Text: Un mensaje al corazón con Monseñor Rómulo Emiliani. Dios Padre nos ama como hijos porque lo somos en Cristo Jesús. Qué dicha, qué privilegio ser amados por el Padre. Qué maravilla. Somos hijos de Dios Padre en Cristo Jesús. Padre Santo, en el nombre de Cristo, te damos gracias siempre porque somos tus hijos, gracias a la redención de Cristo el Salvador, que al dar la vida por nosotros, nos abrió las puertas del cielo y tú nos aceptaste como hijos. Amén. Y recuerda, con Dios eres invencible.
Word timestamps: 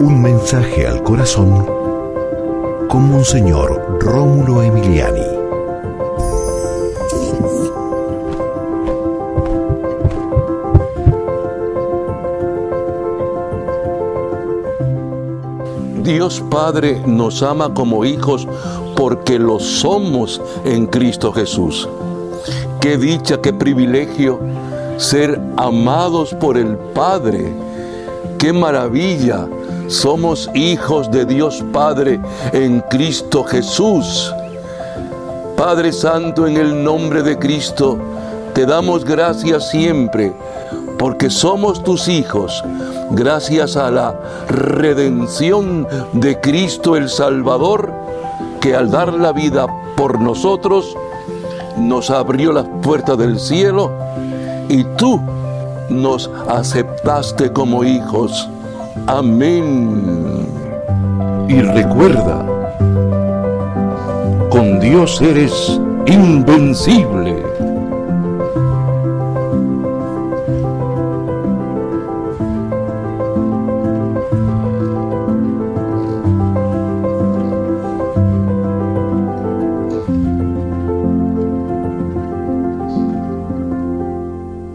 Un 0.00 0.20
mensaje 0.20 0.86
al 0.86 1.02
corazón 1.02 1.66
con 2.88 3.10
Monseñor 3.10 3.98
Rómulo 4.00 4.62
Emiliani. 4.62 5.20
Dios 16.02 16.42
Padre 16.50 17.02
nos 17.06 17.42
ama 17.42 17.72
como 17.72 18.04
hijos 18.04 18.46
porque 18.96 19.38
lo 19.38 19.58
somos 19.58 20.40
en 20.64 20.86
Cristo 20.86 21.32
Jesús. 21.32 21.88
Qué 22.80 22.98
dicha, 22.98 23.40
qué 23.40 23.52
privilegio 23.52 24.38
ser 24.96 25.40
amados 25.56 26.34
por 26.34 26.56
el 26.56 26.76
Padre. 26.76 27.52
Qué 28.38 28.52
maravilla. 28.52 29.48
Somos 29.94 30.50
hijos 30.54 31.08
de 31.08 31.24
Dios 31.24 31.62
Padre 31.72 32.20
en 32.52 32.80
Cristo 32.90 33.44
Jesús. 33.44 34.34
Padre 35.56 35.92
Santo, 35.92 36.48
en 36.48 36.56
el 36.56 36.82
nombre 36.82 37.22
de 37.22 37.38
Cristo, 37.38 37.96
te 38.54 38.66
damos 38.66 39.04
gracias 39.04 39.70
siempre 39.70 40.32
porque 40.98 41.30
somos 41.30 41.84
tus 41.84 42.08
hijos, 42.08 42.64
gracias 43.12 43.76
a 43.76 43.88
la 43.92 44.18
redención 44.48 45.86
de 46.12 46.40
Cristo 46.40 46.96
el 46.96 47.08
Salvador, 47.08 47.92
que 48.60 48.74
al 48.74 48.90
dar 48.90 49.14
la 49.14 49.32
vida 49.32 49.68
por 49.96 50.20
nosotros, 50.20 50.96
nos 51.78 52.10
abrió 52.10 52.52
las 52.52 52.66
puertas 52.82 53.16
del 53.16 53.38
cielo 53.38 53.92
y 54.68 54.82
tú 54.96 55.20
nos 55.88 56.28
aceptaste 56.48 57.52
como 57.52 57.84
hijos. 57.84 58.48
Amén. 59.06 60.46
Y 61.48 61.60
recuerda, 61.60 62.46
con 64.50 64.80
Dios 64.80 65.20
eres 65.20 65.80
invencible. 66.06 67.53